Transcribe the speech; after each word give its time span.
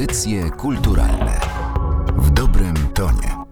Audycje 0.00 0.50
kulturalne 0.50 1.40
w 2.16 2.30
dobrym 2.30 2.74
tonie. 2.94 3.44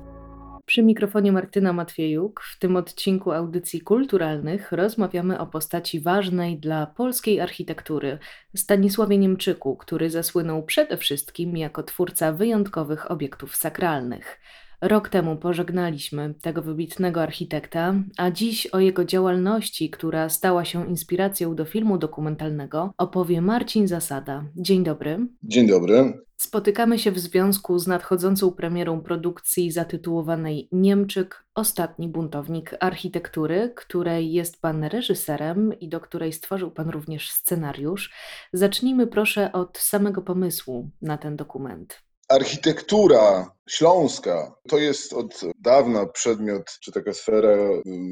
Przy 0.67 0.83
mikrofonie 0.83 1.33
Martyna 1.33 1.73
Matwiejuk. 1.73 2.41
W 2.41 2.59
tym 2.59 2.77
odcinku 2.77 3.33
audycji 3.33 3.81
kulturalnych 3.81 4.73
rozmawiamy 4.73 5.39
o 5.39 5.47
postaci 5.47 6.01
ważnej 6.01 6.59
dla 6.59 6.87
polskiej 6.87 7.41
architektury 7.41 8.19
Stanisławie 8.57 9.19
Niemczyku, 9.19 9.77
który 9.77 10.11
zasłynął 10.11 10.63
przede 10.63 10.97
wszystkim 10.97 11.57
jako 11.57 11.83
twórca 11.83 12.33
wyjątkowych 12.33 13.11
obiektów 13.11 13.57
sakralnych. 13.57 14.41
Rok 14.81 15.09
temu 15.09 15.37
pożegnaliśmy 15.37 16.35
tego 16.43 16.63
wybitnego 16.63 17.23
architekta, 17.23 17.95
a 18.17 18.31
dziś 18.31 18.67
o 18.67 18.79
jego 18.79 19.05
działalności, 19.05 19.91
która 19.91 20.29
stała 20.29 20.65
się 20.65 20.87
inspiracją 20.87 21.55
do 21.55 21.65
filmu 21.65 21.99
dokumentalnego, 21.99 22.93
opowie 22.99 23.41
Marcin 23.41 23.89
Zasada. 23.89 24.45
Dzień 24.57 24.85
dobry. 24.85 25.27
Dzień 25.43 25.67
dobry. 25.67 26.28
Spotykamy 26.41 26.99
się 26.99 27.13
w 27.13 27.19
związku 27.19 27.79
z 27.79 27.87
nadchodzącą 27.87 28.53
premierą 28.53 29.01
produkcji 29.01 29.73
zatytułowanej 29.73 30.69
Niemczyk 30.73 31.45
Ostatni 31.55 32.09
buntownik 32.09 32.75
architektury, 32.81 33.73
której 33.77 34.33
jest 34.33 34.61
pan 34.61 34.85
reżyserem 34.85 35.79
i 35.79 35.89
do 35.89 36.01
której 36.01 36.33
stworzył 36.33 36.71
pan 36.71 36.91
również 36.91 37.31
scenariusz. 37.31 38.13
Zacznijmy 38.53 39.07
proszę 39.07 39.53
od 39.53 39.79
samego 39.79 40.23
pomysłu 40.23 40.91
na 41.03 41.19
ten 41.19 41.37
dokument. 41.37 42.08
Architektura 42.29 43.51
śląska 43.69 44.55
to 44.69 44.79
jest 44.79 45.13
od 45.13 45.41
dawna 45.59 46.07
przedmiot, 46.07 46.79
czy 46.83 46.93
taka 46.93 47.15
sfera 47.15 47.57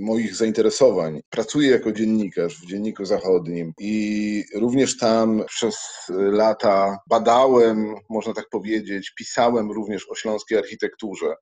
moich 0.01 0.35
zainteresowań. 0.35 1.21
Pracuję 1.31 1.71
jako 1.71 1.93
dziennikarz 1.93 2.57
w 2.57 2.67
Dzienniku 2.67 3.05
Zachodnim 3.05 3.73
i 3.81 4.45
również 4.55 4.99
tam 4.99 5.45
przez 5.47 5.77
lata 6.09 6.99
badałem, 7.11 7.95
można 8.11 8.33
tak 8.33 8.49
powiedzieć, 8.51 9.13
pisałem 9.19 9.73
również 9.73 10.11
o 10.11 10.15
śląskiej 10.15 10.59
architekturze. 10.59 11.35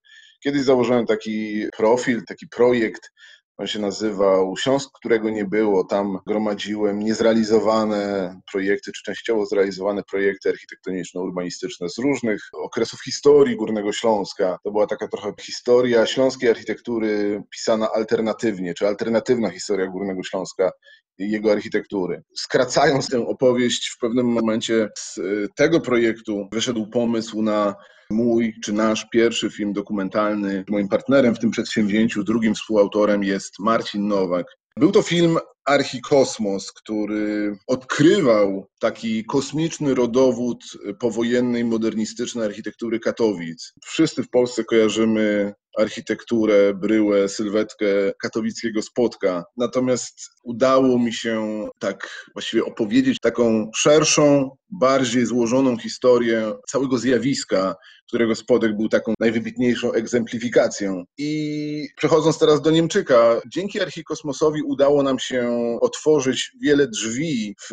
Kiedyś 0.44 0.62
założyłem 0.62 1.06
taki 1.06 1.66
profil, 1.76 2.22
taki 2.28 2.48
projekt 2.48 3.10
on 3.56 3.66
się 3.66 3.78
nazywał 3.78 4.56
Śląsk, 4.56 4.90
którego 4.94 5.30
nie 5.30 5.44
było. 5.44 5.84
Tam 5.84 6.18
gromadziłem 6.26 6.98
niezrealizowane 6.98 8.34
projekty, 8.52 8.92
czy 8.92 9.02
częściowo 9.02 9.46
zrealizowane 9.46 10.02
projekty 10.02 10.50
architektoniczno-urbanistyczne 10.50 11.88
z 11.88 11.98
różnych 11.98 12.42
okresów 12.52 13.02
historii 13.04 13.56
Górnego 13.56 13.92
Śląska. 13.92 14.58
To 14.64 14.70
była 14.70 14.86
taka 14.86 15.08
trochę 15.08 15.32
historia 15.40 16.06
śląskiej 16.06 16.50
architektury 16.50 17.42
pisana 17.50 17.88
alternatywnie, 17.92 18.74
czy 18.74 18.86
alternatywna 18.86 19.50
historia 19.50 19.86
Górnego 19.86 20.22
Śląska 20.22 20.70
jego 21.18 21.52
architektury. 21.52 22.22
Skracając 22.34 23.08
tę 23.08 23.26
opowieść, 23.26 23.88
w 23.88 23.98
pewnym 23.98 24.26
momencie 24.26 24.88
z 24.98 25.20
tego 25.56 25.80
projektu 25.80 26.48
wyszedł 26.52 26.86
pomysł 26.86 27.42
na 27.42 27.74
mój 28.10 28.54
czy 28.64 28.72
nasz 28.72 29.06
pierwszy 29.12 29.50
film 29.50 29.72
dokumentalny. 29.72 30.64
Moim 30.68 30.88
partnerem 30.88 31.34
w 31.34 31.38
tym 31.38 31.50
przedsięwzięciu, 31.50 32.24
drugim 32.24 32.54
współautorem 32.54 33.24
jest 33.24 33.54
Marcin 33.58 34.08
Nowak. 34.08 34.46
Był 34.78 34.92
to 34.92 35.02
film 35.02 35.38
Archikosmos, 35.64 36.72
który 36.72 37.56
odkrywał 37.66 38.66
taki 38.80 39.24
kosmiczny 39.24 39.94
rodowód 39.94 40.64
powojennej, 41.00 41.64
modernistycznej 41.64 42.46
architektury 42.46 43.00
Katowic. 43.00 43.72
Wszyscy 43.84 44.22
w 44.22 44.30
Polsce 44.30 44.64
kojarzymy 44.64 45.52
architekturę, 45.78 46.74
bryłę, 46.74 47.28
sylwetkę 47.28 47.86
katowickiego 48.22 48.82
spotka. 48.82 49.44
Natomiast 49.56 50.30
udało 50.42 50.98
mi 50.98 51.12
się 51.12 51.66
tak 51.78 52.26
właściwie 52.34 52.64
opowiedzieć 52.64 53.20
taką 53.20 53.70
szerszą, 53.74 54.50
bardziej 54.70 55.26
złożoną 55.26 55.76
historię 55.76 56.52
całego 56.68 56.98
zjawiska, 56.98 57.74
którego 58.08 58.34
spodek 58.34 58.76
był 58.76 58.88
taką 58.88 59.14
najwybitniejszą 59.20 59.92
egzemplifikacją. 59.92 61.04
I 61.18 61.88
przechodząc 61.96 62.38
teraz 62.38 62.62
do 62.62 62.70
Niemczyka, 62.70 63.40
dzięki 63.46 63.80
archikosmosowi 63.80 64.62
udało 64.62 65.02
nam 65.02 65.18
się 65.18 65.50
otworzyć 65.80 66.52
wiele 66.62 66.88
drzwi 66.88 67.54
w 67.70 67.72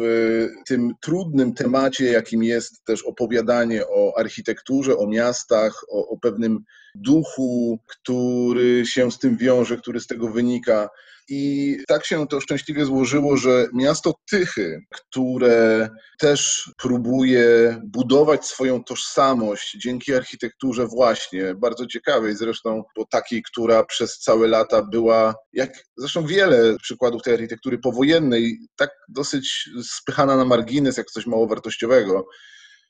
tym 0.68 0.92
trudnym 1.02 1.54
temacie, 1.54 2.06
jakim 2.06 2.44
jest 2.44 2.84
też 2.84 3.04
opowiadanie 3.04 3.88
o 3.88 4.14
architekturze, 4.18 4.98
o 4.98 5.08
miastach, 5.08 5.84
o, 5.90 6.08
o 6.08 6.18
pewnym 6.18 6.64
duchu, 6.96 7.80
który 7.88 8.86
się 8.86 9.12
z 9.12 9.20
tym 9.20 9.38
wiąże, 9.38 9.78
który 9.78 10.00
z 10.00 10.08
tego 10.08 10.28
wynika. 10.28 10.90
I 11.34 11.78
tak 11.88 12.06
się 12.06 12.28
to 12.28 12.42
szczęśliwie 12.42 12.86
złożyło, 12.86 13.38
że 13.38 13.68
miasto 13.74 14.14
Tychy, 14.30 14.82
które 14.90 15.90
też 16.20 16.72
próbuje 16.78 17.78
budować 17.84 18.46
swoją 18.46 18.84
tożsamość 18.84 19.78
dzięki 19.84 20.14
architekturze 20.14 20.88
właśnie, 20.88 21.56
bardzo 21.56 21.86
ciekawej 21.86 22.36
zresztą, 22.36 22.84
bo 22.98 23.06
takiej, 23.06 23.44
która 23.44 23.84
przez 23.84 24.20
całe 24.20 24.48
lata 24.48 24.82
była, 24.82 25.36
jak 25.54 25.84
zresztą 25.98 26.26
wiele 26.26 26.76
przykładów 26.82 27.22
tej 27.22 27.34
architektury 27.34 27.78
powojennej, 27.78 28.58
tak 28.76 28.90
dosyć 29.10 29.70
spychana 29.84 30.38
na 30.38 30.46
margines, 30.46 30.98
jak 30.98 31.08
coś 31.08 31.26
mało 31.26 31.48
wartościowego. 31.48 32.26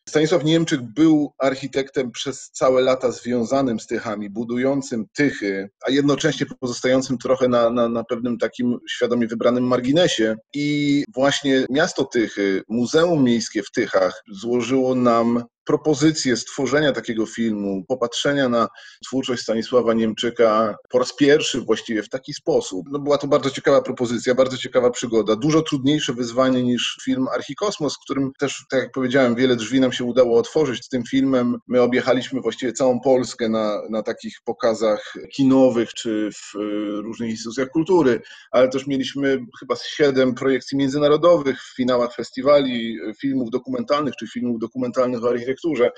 Stanisław 0.09 0.44
Niemczyk 0.44 0.81
był 0.81 1.34
architektem 1.39 2.12
przez 2.12 2.50
całe 2.53 2.81
lata 2.81 3.12
związanym 3.12 3.79
z 3.79 3.88
Tychami, 3.88 4.29
budującym 4.29 5.06
Tychy, 5.16 5.69
a 5.88 5.91
jednocześnie 5.91 6.45
pozostającym 6.59 7.17
trochę 7.17 7.47
na, 7.47 7.69
na, 7.69 7.89
na 7.89 8.03
pewnym 8.03 8.38
takim 8.38 8.78
świadomie 8.89 9.28
wybranym 9.28 9.63
marginesie. 9.63 10.35
I 10.53 11.03
właśnie 11.13 11.66
miasto 11.69 12.06
Tychy, 12.06 12.63
Muzeum 12.69 13.23
Miejskie 13.23 13.63
w 13.63 13.72
Tychach 13.72 14.23
złożyło 14.31 14.95
nam 14.95 15.44
propozycję 15.71 16.37
stworzenia 16.37 16.91
takiego 16.91 17.25
filmu, 17.25 17.85
popatrzenia 17.87 18.49
na 18.49 18.67
twórczość 19.05 19.43
Stanisława 19.43 19.93
Niemczyka 19.93 20.75
po 20.89 20.99
raz 20.99 21.15
pierwszy 21.15 21.61
właściwie 21.61 22.03
w 22.03 22.09
taki 22.09 22.33
sposób. 22.33 22.85
No 22.91 22.99
była 22.99 23.17
to 23.17 23.27
bardzo 23.27 23.49
ciekawa 23.49 23.81
propozycja, 23.81 24.35
bardzo 24.35 24.57
ciekawa 24.57 24.89
przygoda, 24.89 25.35
dużo 25.35 25.61
trudniejsze 25.61 26.13
wyzwanie 26.13 26.63
niż 26.63 26.97
film 27.05 27.27
Archikosmos, 27.27 27.97
którym 27.97 28.31
też, 28.39 28.65
tak 28.69 28.79
jak 28.79 28.91
powiedziałem, 28.91 29.35
wiele 29.35 29.55
drzwi 29.55 29.79
nam 29.79 29.93
się 29.93 30.03
udało 30.03 30.39
otworzyć. 30.39 30.85
Z 30.85 30.89
tym 30.89 31.03
filmem 31.03 31.57
my 31.67 31.81
objechaliśmy 31.81 32.41
właściwie 32.41 32.73
całą 32.73 32.99
Polskę 32.99 33.49
na, 33.49 33.81
na 33.89 34.03
takich 34.03 34.38
pokazach 34.45 35.13
kinowych 35.35 35.93
czy 35.93 36.29
w 36.31 36.55
y, 36.55 37.01
różnych 37.01 37.29
instytucjach 37.29 37.69
kultury, 37.69 38.21
ale 38.51 38.69
też 38.69 38.88
mieliśmy 38.88 39.45
chyba 39.59 39.75
siedem 39.75 40.35
projekcji 40.35 40.77
międzynarodowych 40.77 41.63
w 41.63 41.75
finałach 41.75 42.15
festiwali 42.15 42.97
filmów 43.21 43.49
dokumentalnych 43.49 44.13
czy 44.19 44.27
filmów 44.27 44.59
dokumentalnych 44.59 45.23
o 45.23 45.29
architekturze 45.29 45.60
architekturze. 45.61 45.91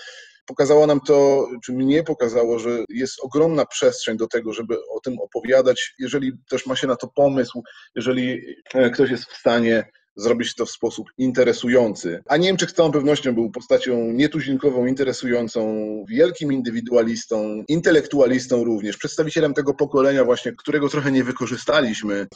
Pokazało 0.45 0.87
nam 0.87 0.99
to, 0.99 1.47
czy 1.63 1.73
mnie 1.73 2.03
pokazało, 2.03 2.59
że 2.59 2.69
jest 2.89 3.19
ogromna 3.21 3.65
przestrzeń 3.65 4.17
do 4.17 4.27
tego, 4.27 4.53
żeby 4.53 4.75
o 4.89 4.99
tym 4.99 5.19
opowiadać, 5.19 5.95
jeżeli 5.99 6.31
też 6.49 6.65
ma 6.65 6.75
się 6.75 6.87
na 6.87 6.95
to 6.95 7.07
pomysł, 7.07 7.63
jeżeli 7.95 8.41
e, 8.73 8.89
ktoś 8.89 9.09
jest 9.11 9.25
w 9.25 9.37
stanie 9.37 9.85
zrobić 10.15 10.55
to 10.55 10.65
w 10.65 10.71
sposób 10.71 11.07
interesujący. 11.17 12.23
A 12.27 12.37
Niemczyk 12.37 12.71
z 12.71 12.73
całą 12.73 12.91
pewnością 12.91 13.33
był 13.33 13.51
postacią 13.51 14.11
nietuzinkową, 14.11 14.85
interesującą, 14.85 15.75
wielkim 16.09 16.53
indywidualistą, 16.53 17.63
intelektualistą 17.67 18.63
również, 18.63 18.97
przedstawicielem 18.97 19.53
tego 19.53 19.73
pokolenia 19.73 20.23
właśnie, 20.23 20.51
którego 20.51 20.89
trochę 20.89 21.11
nie 21.11 21.23
wykorzystaliśmy 21.23 22.27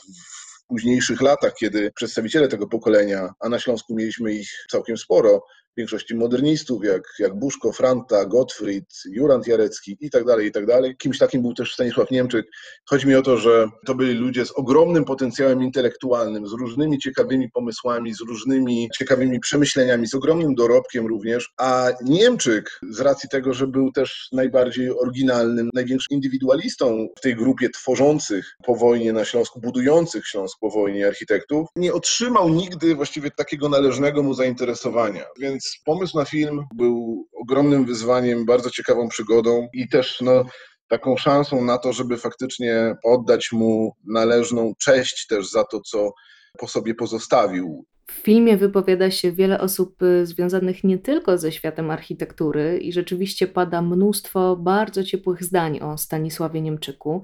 w 0.63 0.67
późniejszych 0.67 1.21
latach, 1.21 1.53
kiedy 1.53 1.91
przedstawiciele 1.95 2.47
tego 2.47 2.67
pokolenia, 2.67 3.29
a 3.39 3.49
na 3.49 3.59
Śląsku 3.59 3.95
mieliśmy 3.95 4.33
ich 4.33 4.49
całkiem 4.71 4.97
sporo, 4.97 5.41
większości 5.77 6.15
modernistów, 6.15 6.83
jak, 6.83 7.03
jak 7.19 7.35
Buszko, 7.35 7.71
Franta, 7.71 8.25
Gottfried, 8.25 8.85
Jurand 9.05 9.47
Jarecki 9.47 9.97
i 10.01 10.09
tak 10.09 10.25
dalej, 10.25 10.47
i 10.47 10.51
tak 10.51 10.65
dalej. 10.65 10.95
Kimś 10.97 11.17
takim 11.17 11.41
był 11.41 11.53
też 11.53 11.73
Stanisław 11.73 12.11
Niemczyk. 12.11 12.45
Chodzi 12.85 13.07
mi 13.07 13.15
o 13.15 13.21
to, 13.21 13.37
że 13.37 13.67
to 13.85 13.95
byli 13.95 14.13
ludzie 14.13 14.45
z 14.45 14.51
ogromnym 14.51 15.05
potencjałem 15.05 15.63
intelektualnym, 15.63 16.47
z 16.47 16.51
różnymi 16.51 16.99
ciekawymi 16.99 17.51
pomysłami, 17.51 18.13
z 18.13 18.21
różnymi 18.21 18.89
ciekawymi 18.97 19.39
przemyśleniami, 19.39 20.07
z 20.07 20.15
ogromnym 20.15 20.55
dorobkiem 20.55 21.07
również, 21.07 21.49
a 21.57 21.89
Niemczyk 22.01 22.79
z 22.89 22.99
racji 22.99 23.29
tego, 23.29 23.53
że 23.53 23.67
był 23.67 23.91
też 23.91 24.27
najbardziej 24.31 24.89
oryginalnym, 24.99 25.69
największym 25.73 26.15
indywidualistą 26.15 27.07
w 27.17 27.21
tej 27.21 27.35
grupie 27.35 27.69
tworzących 27.69 28.55
po 28.65 28.75
wojnie 28.75 29.13
na 29.13 29.25
Śląsku, 29.25 29.61
budujących 29.61 30.27
Śląsk 30.27 30.57
po 30.61 30.69
wojnie 30.69 31.07
architektów, 31.07 31.67
nie 31.75 31.93
otrzymał 31.93 32.49
nigdy 32.49 32.95
właściwie 32.95 33.31
takiego 33.31 33.69
należnego 33.69 34.23
mu 34.23 34.33
zainteresowania. 34.33 35.23
Więc 35.39 35.66
pomysł 35.85 36.17
na 36.17 36.25
film 36.25 36.65
był 36.75 37.25
ogromnym 37.41 37.85
wyzwaniem, 37.85 38.45
bardzo 38.45 38.69
ciekawą 38.69 39.09
przygodą 39.09 39.67
i 39.73 39.89
też 39.89 40.21
no, 40.21 40.45
taką 40.87 41.17
szansą 41.17 41.65
na 41.65 41.77
to, 41.77 41.93
żeby 41.93 42.17
faktycznie 42.17 42.95
oddać 43.03 43.51
mu 43.51 43.91
należną 44.07 44.73
cześć 44.79 45.27
też 45.27 45.49
za 45.49 45.63
to, 45.63 45.81
co 45.81 46.11
po 46.59 46.67
sobie 46.67 46.95
pozostawił. 46.95 47.85
W 48.11 48.13
filmie 48.13 48.57
wypowiada 48.57 49.11
się 49.11 49.31
wiele 49.31 49.59
osób 49.59 50.01
y, 50.03 50.25
związanych 50.25 50.83
nie 50.83 50.97
tylko 50.97 51.37
ze 51.37 51.51
światem 51.51 51.91
architektury 51.91 52.77
i 52.77 52.93
rzeczywiście 52.93 53.47
pada 53.47 53.81
mnóstwo 53.81 54.55
bardzo 54.55 55.03
ciepłych 55.03 55.43
zdań 55.43 55.79
o 55.79 55.97
Stanisławie 55.97 56.61
Niemczyku. 56.61 57.21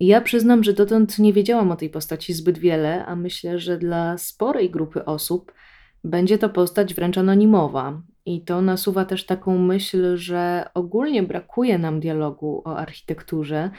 Ja 0.00 0.20
przyznam, 0.20 0.64
że 0.64 0.72
dotąd 0.72 1.18
nie 1.18 1.32
wiedziałam 1.32 1.70
o 1.70 1.76
tej 1.76 1.90
postaci 1.90 2.34
zbyt 2.34 2.58
wiele, 2.58 3.06
a 3.06 3.16
myślę, 3.16 3.58
że 3.58 3.78
dla 3.78 4.18
sporej 4.18 4.70
grupy 4.70 5.04
osób 5.04 5.52
będzie 6.04 6.38
to 6.38 6.48
postać 6.48 6.94
wręcz 6.94 7.18
anonimowa. 7.18 8.02
I 8.26 8.44
to 8.44 8.62
nasuwa 8.62 9.04
też 9.04 9.26
taką 9.26 9.58
myśl, 9.58 10.16
że 10.16 10.70
ogólnie 10.74 11.22
brakuje 11.22 11.78
nam 11.78 12.00
dialogu 12.00 12.62
o 12.64 12.76
architekturze 12.76 13.70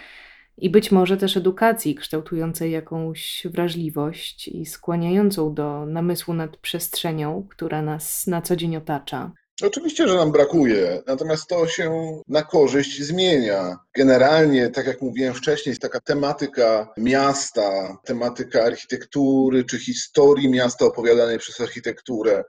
i 0.58 0.70
być 0.70 0.92
może 0.92 1.18
też 1.18 1.38
edukacji 1.38 1.96
kształtującej 1.96 2.72
jakąś 2.72 3.48
wrażliwość 3.52 4.48
i 4.48 4.66
skłaniającą 4.66 5.54
do 5.54 5.86
namysłu 5.86 6.34
nad 6.34 6.58
przestrzenią, 6.58 7.48
która 7.50 7.82
nas 7.82 8.28
na 8.28 8.42
co 8.42 8.56
dzień 8.56 8.78
otacza. 8.78 9.32
Oczywiście, 9.64 10.08
że 10.08 10.16
nam 10.16 10.32
brakuje, 10.32 11.02
natomiast 11.08 11.48
to 11.48 11.68
się 11.68 12.18
na 12.28 12.44
korzyść 12.44 13.02
zmienia. 13.04 13.78
Generalnie, 13.96 14.70
tak 14.70 14.88
jak 14.88 15.02
mówiłem 15.02 15.34
wcześniej, 15.34 15.78
taka 15.78 16.00
tematyka 16.00 16.94
miasta, 16.98 17.98
tematyka 18.06 18.64
architektury 18.64 19.64
czy 19.64 19.80
historii 19.80 20.50
miasta 20.50 20.86
opowiadanej 20.86 21.40
przez 21.40 21.62
architekturę, 21.62 22.44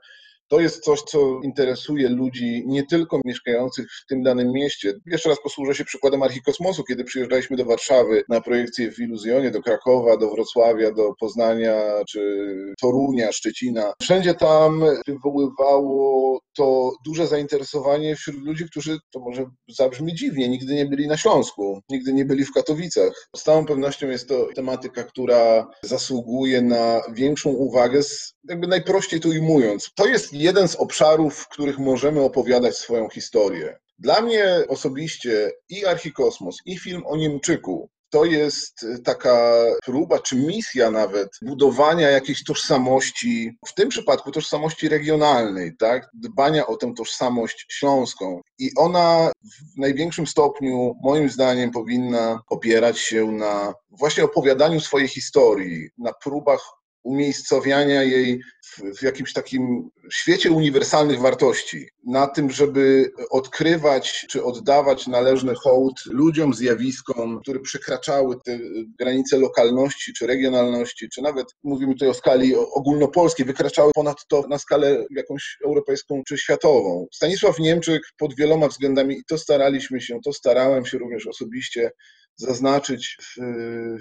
to 0.51 0.59
jest 0.59 0.83
coś, 0.83 1.01
co 1.01 1.39
interesuje 1.43 2.09
ludzi 2.09 2.63
nie 2.65 2.85
tylko 2.85 3.21
mieszkających 3.25 3.87
w 3.91 4.05
tym 4.05 4.23
danym 4.23 4.51
mieście. 4.51 4.93
Jeszcze 5.05 5.29
raz 5.29 5.41
posłużę 5.43 5.75
się 5.75 5.85
przykładem 5.85 6.23
Archikosmosu, 6.23 6.83
kiedy 6.83 7.03
przyjeżdżaliśmy 7.03 7.57
do 7.57 7.65
Warszawy 7.65 8.23
na 8.29 8.41
projekcję 8.41 8.91
w 8.91 8.99
Iluzjonie, 8.99 9.51
do 9.51 9.61
Krakowa, 9.61 10.17
do 10.17 10.29
Wrocławia, 10.29 10.91
do 10.91 11.13
Poznania 11.19 11.81
czy 12.09 12.55
Torunia, 12.81 13.31
Szczecina. 13.31 13.93
Wszędzie 14.01 14.33
tam 14.33 14.83
wywoływało 15.07 16.39
to 16.55 16.91
duże 17.05 17.27
zainteresowanie 17.27 18.15
wśród 18.15 18.45
ludzi, 18.45 18.65
którzy, 18.65 18.97
to 19.11 19.19
może 19.19 19.45
zabrzmi 19.69 20.15
dziwnie, 20.15 20.49
nigdy 20.49 20.73
nie 20.75 20.85
byli 20.85 21.07
na 21.07 21.17
Śląsku, 21.17 21.81
nigdy 21.89 22.13
nie 22.13 22.25
byli 22.25 22.45
w 22.45 22.53
Katowicach. 22.53 23.29
Z 23.35 23.43
całą 23.43 23.65
pewnością 23.65 24.07
jest 24.07 24.27
to 24.27 24.47
tematyka, 24.55 25.03
która 25.03 25.67
zasługuje 25.83 26.61
na 26.61 27.01
większą 27.13 27.49
uwagę, 27.49 28.01
jakby 28.49 28.67
najprościej 28.67 29.19
to 29.19 29.29
ujmując. 29.29 29.89
To 29.95 30.07
jest 30.07 30.33
jeden 30.33 30.67
z 30.67 30.75
obszarów, 30.75 31.35
w 31.35 31.47
których 31.47 31.79
możemy 31.79 32.21
opowiadać 32.21 32.77
swoją 32.77 33.09
historię. 33.09 33.77
Dla 33.99 34.21
mnie 34.21 34.45
osobiście 34.67 35.51
i 35.69 35.85
Archikosmos, 35.85 36.57
i 36.65 36.77
film 36.77 37.01
o 37.05 37.17
Niemczyku 37.17 37.89
to 38.11 38.25
jest 38.25 38.85
taka 39.03 39.63
próba, 39.85 40.19
czy 40.19 40.35
misja 40.35 40.91
nawet, 40.91 41.29
budowania 41.41 42.09
jakiejś 42.09 42.43
tożsamości, 42.43 43.57
w 43.67 43.73
tym 43.73 43.89
przypadku 43.89 44.31
tożsamości 44.31 44.89
regionalnej, 44.89 45.77
tak? 45.77 46.09
dbania 46.13 46.67
o 46.67 46.77
tę 46.77 46.93
tożsamość 46.97 47.65
śląską. 47.69 48.41
I 48.59 48.71
ona 48.77 49.31
w 49.43 49.77
największym 49.77 50.27
stopniu, 50.27 50.95
moim 51.03 51.29
zdaniem, 51.29 51.71
powinna 51.71 52.41
opierać 52.49 52.99
się 52.99 53.31
na 53.31 53.73
właśnie 53.91 54.23
opowiadaniu 54.23 54.79
swojej 54.79 55.07
historii, 55.07 55.89
na 55.97 56.13
próbach 56.13 56.80
umiejscowiania 57.03 58.03
jej 58.03 58.41
w, 58.65 58.97
w, 58.99 59.01
jakimś 59.01 59.33
takim 59.33 59.89
świecie 60.11 60.51
uniwersalnych 60.51 61.19
wartości, 61.19 61.89
na 62.07 62.27
tym, 62.27 62.51
żeby 62.51 63.11
odkrywać 63.29 64.25
czy 64.29 64.43
oddawać 64.43 65.07
należny 65.07 65.55
hołd 65.55 66.01
ludziom, 66.05 66.53
zjawiskom, 66.53 67.39
które 67.41 67.59
przekraczały 67.59 68.35
te 68.45 68.59
granice 68.99 69.37
lokalności 69.37 70.13
czy 70.13 70.27
regionalności, 70.27 71.09
czy 71.09 71.21
nawet 71.21 71.47
mówimy 71.63 71.93
tutaj 71.93 72.09
o 72.09 72.13
skali 72.13 72.55
ogólnopolskiej, 72.55 73.45
wykraczały 73.45 73.91
ponad 73.95 74.17
to 74.27 74.45
na 74.49 74.57
skalę 74.57 75.05
jakąś 75.11 75.57
europejską 75.65 76.21
czy 76.27 76.37
światową. 76.37 77.07
Stanisław 77.13 77.59
Niemczyk 77.59 78.01
pod 78.17 78.35
wieloma 78.35 78.67
względami, 78.67 79.17
i 79.17 79.23
to 79.27 79.37
staraliśmy 79.37 80.01
się, 80.01 80.19
to 80.25 80.33
starałem 80.33 80.85
się 80.85 80.97
również 80.97 81.27
osobiście 81.27 81.91
zaznaczyć 82.35 83.17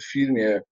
w 0.00 0.12
filmie, 0.12 0.62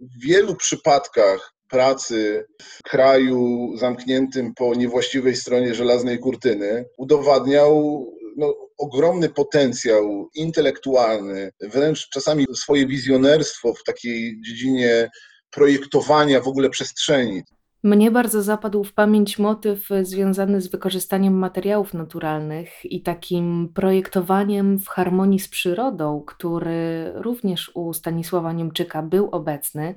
w 0.00 0.22
wielu 0.26 0.56
przypadkach 0.56 1.54
pracy 1.68 2.46
w 2.62 2.82
kraju 2.82 3.70
zamkniętym 3.76 4.54
po 4.54 4.74
niewłaściwej 4.74 5.36
stronie 5.36 5.74
żelaznej 5.74 6.18
kurtyny 6.18 6.84
udowadniał 6.96 8.04
no, 8.36 8.54
ogromny 8.78 9.28
potencjał 9.28 10.28
intelektualny, 10.34 11.50
wręcz 11.60 12.08
czasami 12.08 12.46
swoje 12.54 12.86
wizjonerstwo 12.86 13.74
w 13.74 13.84
takiej 13.84 14.40
dziedzinie 14.46 15.10
projektowania 15.50 16.40
w 16.40 16.48
ogóle 16.48 16.70
przestrzeni. 16.70 17.42
Mnie 17.82 18.10
bardzo 18.10 18.42
zapadł 18.42 18.84
w 18.84 18.92
pamięć 18.92 19.38
motyw 19.38 19.88
związany 20.02 20.60
z 20.60 20.68
wykorzystaniem 20.68 21.38
materiałów 21.38 21.94
naturalnych 21.94 22.84
i 22.84 23.02
takim 23.02 23.68
projektowaniem 23.74 24.78
w 24.78 24.88
harmonii 24.88 25.38
z 25.38 25.48
przyrodą, 25.48 26.22
który 26.26 27.12
również 27.14 27.70
u 27.74 27.92
Stanisława 27.92 28.52
Niemczyka 28.52 29.02
był 29.02 29.28
obecny. 29.30 29.94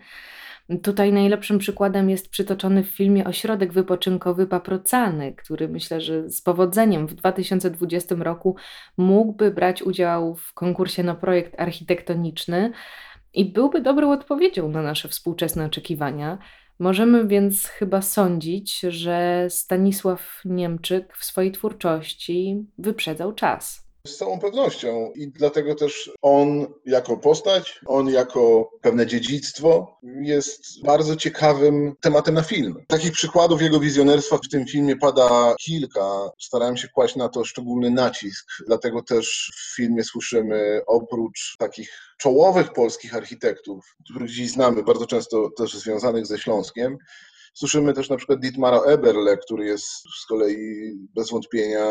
Tutaj 0.83 1.13
najlepszym 1.13 1.57
przykładem 1.57 2.09
jest 2.09 2.29
przytoczony 2.29 2.83
w 2.83 2.87
filmie 2.87 3.25
Ośrodek 3.25 3.73
Wypoczynkowy 3.73 4.47
Paprocany, 4.47 5.33
który 5.33 5.69
myślę, 5.69 6.01
że 6.01 6.29
z 6.29 6.41
powodzeniem 6.41 7.07
w 7.07 7.13
2020 7.13 8.15
roku 8.19 8.55
mógłby 8.97 9.51
brać 9.51 9.81
udział 9.81 10.35
w 10.35 10.53
konkursie 10.53 11.03
na 11.03 11.15
projekt 11.15 11.59
architektoniczny 11.59 12.71
i 13.33 13.45
byłby 13.53 13.81
dobrą 13.81 14.11
odpowiedzią 14.11 14.69
na 14.69 14.81
nasze 14.81 15.09
współczesne 15.09 15.65
oczekiwania. 15.65 16.37
Możemy 16.79 17.27
więc 17.27 17.65
chyba 17.65 18.01
sądzić, 18.01 18.79
że 18.79 19.47
Stanisław 19.49 20.41
Niemczyk 20.45 21.17
w 21.17 21.25
swojej 21.25 21.51
twórczości 21.51 22.65
wyprzedzał 22.77 23.33
czas. 23.33 23.82
Z 24.07 24.17
całą 24.17 24.39
pewnością 24.39 25.11
i 25.15 25.27
dlatego 25.27 25.75
też 25.75 26.11
on 26.21 26.65
jako 26.85 27.17
postać, 27.17 27.79
on 27.85 28.07
jako 28.09 28.71
pewne 28.81 29.07
dziedzictwo 29.07 29.99
jest 30.21 30.83
bardzo 30.83 31.15
ciekawym 31.15 31.95
tematem 32.01 32.35
na 32.35 32.41
film. 32.41 32.75
Takich 32.87 33.11
przykładów 33.11 33.61
jego 33.61 33.79
wizjonerstwa 33.79 34.37
w 34.37 34.49
tym 34.49 34.65
filmie 34.67 34.95
pada 34.95 35.55
kilka. 35.59 36.29
Starałem 36.39 36.77
się 36.77 36.87
kłaść 36.87 37.15
na 37.15 37.29
to 37.29 37.45
szczególny 37.45 37.89
nacisk, 37.89 38.51
dlatego 38.67 39.03
też 39.03 39.51
w 39.55 39.75
filmie 39.75 40.03
słyszymy 40.03 40.81
oprócz 40.87 41.55
takich 41.57 42.15
czołowych 42.17 42.73
polskich 42.73 43.15
architektów, 43.15 43.95
których 44.11 44.29
dziś 44.29 44.51
znamy, 44.51 44.83
bardzo 44.83 45.05
często 45.05 45.49
też 45.57 45.73
związanych 45.73 46.25
ze 46.25 46.37
Śląskiem, 46.37 46.97
Słyszymy 47.53 47.93
też 47.93 48.09
na 48.09 48.17
przykład 48.17 48.39
Dietmara 48.39 48.79
Eberle, 48.79 49.37
który 49.37 49.65
jest 49.65 49.85
z 50.21 50.25
kolei 50.25 50.91
bez 51.15 51.29
wątpienia 51.31 51.85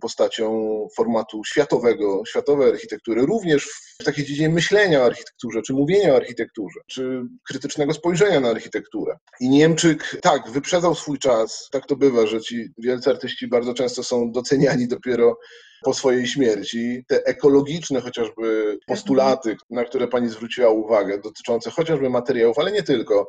postacią 0.00 0.48
formatu 0.96 1.44
światowego, 1.44 2.22
światowej 2.28 2.70
architektury, 2.70 3.26
również 3.26 3.68
w 4.00 4.04
takiej 4.04 4.24
dziedzinie 4.24 4.48
myślenia 4.48 5.02
o 5.02 5.04
architekturze, 5.04 5.62
czy 5.62 5.72
mówienia 5.72 6.12
o 6.12 6.16
architekturze, 6.16 6.80
czy 6.86 7.22
krytycznego 7.48 7.94
spojrzenia 7.94 8.40
na 8.40 8.48
architekturę. 8.48 9.16
I 9.40 9.48
Niemczyk, 9.48 10.16
tak, 10.22 10.50
wyprzedzał 10.50 10.94
swój 10.94 11.18
czas. 11.18 11.68
Tak 11.72 11.86
to 11.86 11.96
bywa, 11.96 12.26
że 12.26 12.40
ci 12.40 12.68
wielcy 12.78 13.10
artyści 13.10 13.48
bardzo 13.48 13.74
często 13.74 14.02
są 14.02 14.32
doceniani 14.32 14.88
dopiero 14.88 15.38
po 15.84 15.94
swojej 15.94 16.26
śmierci. 16.26 17.04
Te 17.08 17.24
ekologiczne 17.24 18.00
chociażby 18.00 18.78
postulaty, 18.86 19.56
na 19.70 19.84
które 19.84 20.08
pani 20.08 20.28
zwróciła 20.28 20.70
uwagę, 20.70 21.18
dotyczące 21.18 21.70
chociażby 21.70 22.10
materiałów, 22.10 22.58
ale 22.58 22.72
nie 22.72 22.82
tylko, 22.82 23.28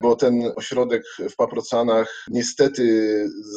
bo 0.00 0.16
ten 0.16 0.52
ośrodek 0.56 1.02
w 1.30 1.36
Paprocanach 1.36 2.24
niestety 2.28 2.84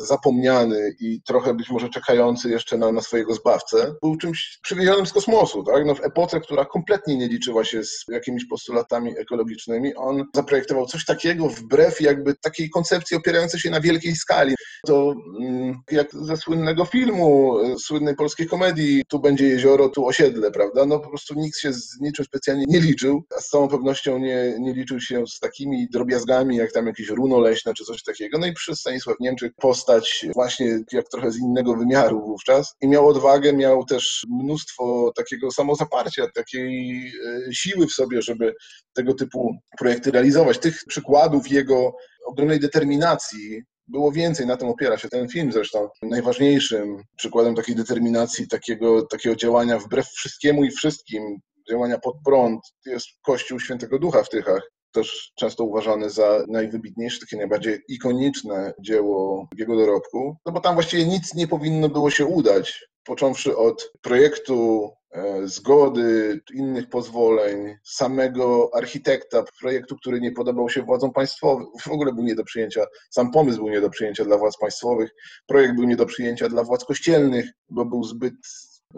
zapomniany 0.03 0.95
i 0.99 1.21
trochę 1.21 1.53
być 1.53 1.69
może 1.69 1.89
czekający 1.89 2.49
jeszcze 2.49 2.77
na, 2.77 2.91
na 2.91 3.01
swojego 3.01 3.33
zbawcę, 3.33 3.95
był 4.01 4.17
czymś 4.17 4.59
przywiezionym 4.63 5.05
z 5.05 5.13
kosmosu. 5.13 5.63
Tak? 5.63 5.85
No 5.85 5.95
w 5.95 6.03
epoce, 6.03 6.39
która 6.39 6.65
kompletnie 6.65 7.17
nie 7.17 7.27
liczyła 7.27 7.65
się 7.65 7.83
z 7.83 8.05
jakimiś 8.07 8.45
postulatami 8.45 9.17
ekologicznymi, 9.17 9.95
on 9.95 10.23
zaprojektował 10.35 10.85
coś 10.85 11.05
takiego 11.05 11.49
wbrew 11.49 12.01
jakby 12.01 12.35
takiej 12.35 12.69
koncepcji 12.69 13.17
opierającej 13.17 13.59
się 13.59 13.69
na 13.69 13.81
wielkiej 13.81 14.15
skali. 14.15 14.55
To 14.85 15.15
mm, 15.39 15.79
jak 15.91 16.07
ze 16.13 16.37
słynnego 16.37 16.85
filmu, 16.85 17.57
słynnej 17.79 18.15
polskiej 18.15 18.47
komedii, 18.47 19.03
tu 19.07 19.19
będzie 19.19 19.47
jezioro, 19.47 19.89
tu 19.89 20.05
osiedle, 20.05 20.51
prawda? 20.51 20.85
No 20.85 20.99
po 20.99 21.09
prostu 21.09 21.33
nikt 21.33 21.59
się 21.59 21.73
z 21.73 21.99
niczym 22.01 22.25
specjalnie 22.25 22.65
nie 22.67 22.79
liczył, 22.79 23.23
a 23.37 23.41
z 23.41 23.49
całą 23.49 23.67
pewnością 23.67 24.17
nie, 24.17 24.55
nie 24.59 24.73
liczył 24.73 24.99
się 24.99 25.27
z 25.27 25.39
takimi 25.39 25.87
drobiazgami, 25.89 26.24
jak 26.49 26.71
tam 26.71 26.87
jakieś 26.87 27.09
runo 27.09 27.39
leśne 27.39 27.73
czy 27.73 27.83
coś 27.83 28.03
takiego. 28.03 28.37
No 28.39 28.47
i 28.47 28.53
przy 28.53 28.75
Stanisław 28.75 29.15
Niemczyk 29.19 29.53
postać 29.57 30.25
właśnie 30.33 30.79
jak 30.91 31.09
trochę 31.09 31.31
z 31.31 31.39
innego 31.39 31.75
wymiaru 31.75 32.21
wówczas 32.21 32.75
i 32.81 32.87
miał 32.87 33.07
odwagę, 33.07 33.53
miał 33.53 33.85
też 33.85 34.25
mnóstwo 34.29 35.11
takiego 35.15 35.51
samozaparcia, 35.51 36.27
takiej 36.35 37.07
e, 37.07 37.53
siły 37.53 37.87
w 37.87 37.91
sobie, 37.91 38.21
żeby 38.21 38.53
tego 38.93 39.13
typu 39.13 39.55
projekty 39.79 40.11
realizować. 40.11 40.59
Tych 40.59 40.79
przykładów 40.87 41.51
jego 41.51 41.95
ogromnej 42.25 42.59
determinacji 42.59 43.61
było 43.87 44.11
więcej, 44.11 44.45
na 44.47 44.57
tym 44.57 44.67
opiera 44.67 44.97
się 44.97 45.09
ten 45.09 45.27
film 45.29 45.51
zresztą. 45.51 45.89
Najważniejszym 46.01 46.97
przykładem 47.17 47.55
takiej 47.55 47.75
determinacji, 47.75 48.47
takiego, 48.47 49.05
takiego 49.05 49.35
działania 49.35 49.79
wbrew 49.79 50.07
wszystkiemu 50.07 50.63
i 50.63 50.71
wszystkim, 50.71 51.37
działania 51.69 51.99
pod 51.99 52.15
prąd, 52.25 52.61
jest 52.85 53.07
Kościół 53.21 53.59
Świętego 53.59 53.99
Ducha 53.99 54.23
w 54.23 54.29
Tychach, 54.29 54.71
też 54.95 55.31
często 55.35 55.63
uważany 55.63 56.09
za 56.09 56.43
najwybitniejsze, 56.47 57.19
takie 57.19 57.37
najbardziej 57.37 57.79
ikoniczne 57.87 58.73
dzieło 58.79 59.47
jego 59.57 59.75
dorobku, 59.75 60.37
no 60.45 60.51
bo 60.51 60.59
tam 60.59 60.73
właściwie 60.73 61.05
nic 61.05 61.33
nie 61.33 61.47
powinno 61.47 61.89
było 61.89 62.09
się 62.09 62.25
udać. 62.25 62.87
począwszy 63.03 63.57
od 63.57 63.91
projektu 64.01 64.89
e, 65.11 65.47
zgody, 65.47 66.41
innych 66.53 66.89
pozwoleń, 66.89 67.75
samego 67.83 68.69
architekta 68.73 69.43
projektu, 69.61 69.95
który 69.95 70.21
nie 70.21 70.31
podobał 70.31 70.69
się 70.69 70.83
władzom 70.83 71.13
państwowym, 71.13 71.67
w 71.81 71.87
ogóle 71.87 72.13
był 72.13 72.23
nie 72.23 72.35
do 72.35 72.43
przyjęcia, 72.43 72.85
sam 73.09 73.31
pomysł 73.31 73.57
był 73.57 73.69
nie 73.69 73.81
do 73.81 73.89
przyjęcia 73.89 74.25
dla 74.25 74.37
władz 74.37 74.57
państwowych, 74.57 75.09
projekt 75.47 75.75
był 75.75 75.83
nie 75.83 75.95
do 75.95 76.05
przyjęcia 76.05 76.49
dla 76.49 76.63
władz 76.63 76.85
kościelnych, 76.85 77.45
bo 77.69 77.85
był 77.85 78.03
zbyt 78.03 78.33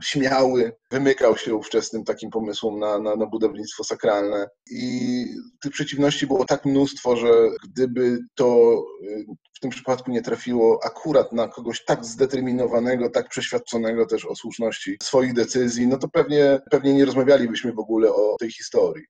śmiały, 0.03 0.75
wymykał 0.91 1.37
się 1.37 1.55
ówczesnym 1.55 2.03
takim 2.03 2.29
pomysłom 2.29 2.79
na, 2.79 2.99
na, 2.99 3.15
na 3.15 3.25
budownictwo 3.25 3.83
sakralne. 3.83 4.47
I 4.71 5.25
tych 5.61 5.71
przeciwności 5.71 6.27
było 6.27 6.45
tak 6.45 6.65
mnóstwo, 6.65 7.15
że 7.15 7.31
gdyby 7.63 8.19
to 8.35 8.77
y, 9.03 9.25
w 9.57 9.59
tym 9.59 9.69
przypadku 9.69 10.11
nie 10.11 10.21
trafiło 10.21 10.79
akurat 10.85 11.33
na 11.33 11.47
kogoś 11.47 11.85
tak 11.85 12.05
zdeterminowanego, 12.05 13.09
tak 13.09 13.29
przeświadczonego 13.29 14.05
też 14.05 14.25
o 14.25 14.35
słuszności 14.35 14.97
swoich 15.03 15.33
decyzji, 15.33 15.87
no 15.87 15.97
to 15.97 16.07
pewnie, 16.07 16.59
pewnie 16.71 16.93
nie 16.93 17.05
rozmawialibyśmy 17.05 17.73
w 17.73 17.79
ogóle 17.79 18.09
o 18.09 18.35
tej 18.39 18.51
historii. 18.51 19.05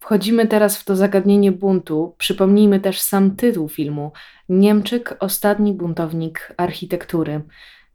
Wchodzimy 0.00 0.46
teraz 0.46 0.78
w 0.78 0.84
to 0.84 0.96
zagadnienie 0.96 1.52
buntu. 1.52 2.14
Przypomnijmy 2.18 2.80
też 2.80 3.00
sam 3.00 3.36
tytuł 3.36 3.68
filmu: 3.68 4.12
Niemczyk, 4.48 5.16
ostatni 5.20 5.72
buntownik 5.72 6.54
architektury. 6.56 7.42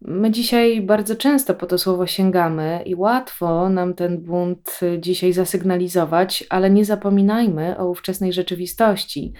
My 0.02 0.32
dzisiaj 0.32 0.82
bardzo 0.82 1.16
często 1.16 1.56
po 1.56 1.66
to 1.66 1.78
słowo 1.78 2.08
sięgamy 2.08 2.84
i 2.86 2.96
łatwo 2.96 3.70
nam 3.70 3.94
ten 3.94 4.18
bunt 4.18 4.80
dzisiaj 5.00 5.34
zasygnalizować, 5.34 6.44
ale 6.50 6.70
nie 6.70 6.86
zapominajmy 6.86 7.78
o 7.78 7.90
ówczesnej 7.90 8.34
rzeczywistości 8.34 9.34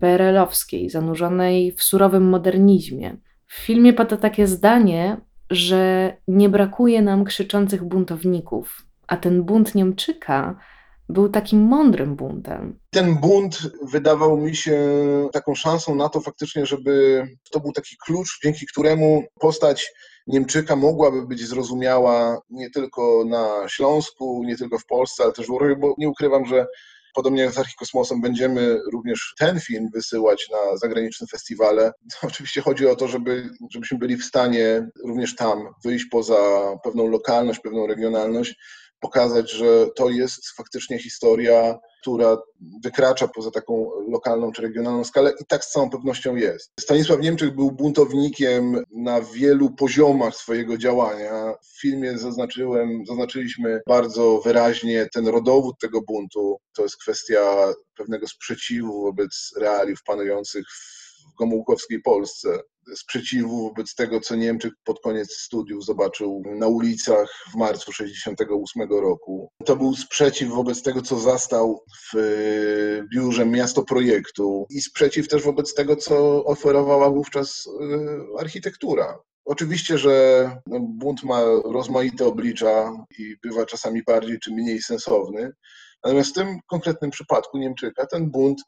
PRL-owskiej, 0.00 0.90
zanurzonej 0.90 1.72
w 1.72 1.82
surowym 1.82 2.28
modernizmie. 2.28 3.16
W 3.46 3.54
filmie 3.54 3.92
pada 3.92 4.16
takie 4.16 4.46
zdanie, 4.46 5.16
że 5.50 6.12
nie 6.28 6.48
brakuje 6.48 7.02
nam 7.02 7.24
krzyczących 7.24 7.84
buntowników, 7.84 8.86
a 9.06 9.16
ten 9.16 9.42
bunt 9.42 9.74
Niemczyka 9.74 10.58
był 11.08 11.28
takim 11.28 11.60
mądrym 11.60 12.16
buntem. 12.16 12.78
Ten 12.90 13.14
bunt 13.14 13.58
wydawał 13.82 14.36
mi 14.36 14.56
się 14.56 14.78
taką 15.32 15.54
szansą 15.54 15.94
na 15.94 16.08
to 16.08 16.20
faktycznie, 16.20 16.66
żeby 16.66 17.24
to 17.50 17.60
był 17.60 17.72
taki 17.72 17.96
klucz, 18.06 18.38
dzięki 18.42 18.66
któremu 18.66 19.22
postać 19.40 19.92
Niemczyka 20.26 20.76
mogłaby 20.76 21.26
być 21.26 21.46
zrozumiała 21.46 22.40
nie 22.50 22.70
tylko 22.70 23.24
na 23.26 23.68
Śląsku, 23.68 24.42
nie 24.46 24.56
tylko 24.56 24.78
w 24.78 24.86
Polsce, 24.86 25.24
ale 25.24 25.32
też 25.32 25.46
w 25.46 25.50
Europie, 25.50 25.76
bo 25.76 25.94
nie 25.98 26.08
ukrywam, 26.08 26.46
że 26.46 26.66
Podobnie 27.14 27.42
jak 27.42 27.52
z 27.52 27.58
Archikosmosem 27.58 28.20
będziemy 28.20 28.78
również 28.92 29.34
ten 29.38 29.60
film 29.60 29.88
wysyłać 29.94 30.48
na 30.50 30.76
zagraniczne 30.76 31.26
festiwale. 31.26 31.92
Oczywiście 32.28 32.60
chodzi 32.60 32.86
o 32.86 32.96
to, 32.96 33.08
żeby, 33.08 33.50
żebyśmy 33.70 33.98
byli 33.98 34.16
w 34.16 34.24
stanie 34.24 34.88
również 35.04 35.36
tam 35.36 35.58
wyjść 35.84 36.04
poza 36.10 36.36
pewną 36.84 37.08
lokalność, 37.08 37.60
pewną 37.60 37.86
regionalność 37.86 38.54
pokazać, 39.00 39.50
że 39.50 39.86
to 39.96 40.10
jest 40.10 40.50
faktycznie 40.56 40.98
historia, 40.98 41.78
która 42.00 42.36
wykracza 42.84 43.28
poza 43.28 43.50
taką 43.50 43.90
lokalną 44.08 44.52
czy 44.52 44.62
regionalną 44.62 45.04
skalę 45.04 45.32
i 45.40 45.44
tak 45.44 45.64
z 45.64 45.70
całą 45.70 45.90
pewnością 45.90 46.36
jest. 46.36 46.72
Stanisław 46.80 47.20
Niemczyk 47.20 47.54
był 47.54 47.72
buntownikiem 47.72 48.84
na 48.90 49.20
wielu 49.20 49.70
poziomach 49.70 50.34
swojego 50.34 50.78
działania. 50.78 51.54
W 51.62 51.80
filmie 51.80 52.18
zaznaczyłem, 52.18 53.06
zaznaczyliśmy 53.06 53.80
bardzo 53.86 54.40
wyraźnie 54.44 55.08
ten 55.12 55.28
rodowód 55.28 55.76
tego 55.80 56.00
buntu. 56.02 56.56
To 56.76 56.82
jest 56.82 56.96
kwestia 56.96 57.72
pewnego 57.96 58.28
sprzeciwu 58.28 59.02
wobec 59.02 59.52
realiów 59.60 60.02
panujących 60.02 60.64
w 60.68 60.97
gomułkowskiej 61.38 62.02
Polsce 62.02 62.58
sprzeciwu 62.96 63.62
wobec 63.62 63.94
tego, 63.94 64.20
co 64.20 64.36
Niemczyk 64.36 64.74
pod 64.84 65.00
koniec 65.00 65.32
studiów 65.32 65.84
zobaczył 65.84 66.42
na 66.46 66.66
ulicach 66.66 67.44
w 67.52 67.56
marcu 67.56 67.90
1968 67.92 69.00
roku. 69.00 69.52
To 69.64 69.76
był 69.76 69.94
sprzeciw 69.94 70.48
wobec 70.50 70.82
tego, 70.82 71.02
co 71.02 71.18
zastał 71.18 71.84
w 72.12 72.16
e, 72.16 72.20
biurze 73.14 73.46
Miasto 73.46 73.82
Projektu 73.82 74.66
i 74.70 74.80
sprzeciw 74.80 75.28
też 75.28 75.42
wobec 75.42 75.74
tego, 75.74 75.96
co 75.96 76.44
oferowała 76.44 77.10
wówczas 77.10 77.68
e, 77.68 78.40
architektura. 78.40 79.18
Oczywiście, 79.44 79.98
że 79.98 80.50
no, 80.66 80.80
bunt 80.80 81.24
ma 81.24 81.42
rozmaite 81.64 82.26
oblicza 82.26 82.92
i 83.18 83.36
bywa 83.42 83.66
czasami 83.66 84.02
bardziej 84.02 84.38
czy 84.38 84.52
mniej 84.52 84.82
sensowny, 84.82 85.52
natomiast 86.04 86.30
w 86.30 86.34
tym 86.34 86.58
konkretnym 86.66 87.10
przypadku 87.10 87.58
Niemczyka 87.58 88.06
ten 88.06 88.30
bunt 88.30 88.62